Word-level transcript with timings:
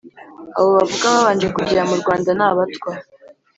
abo 0.57 0.69
bavuga 0.77 1.05
babanje 1.15 1.47
kugera 1.55 1.81
mu 1.89 1.95
rwanda, 2.01 2.29
ni 2.37 2.43
abatwa, 2.47 2.91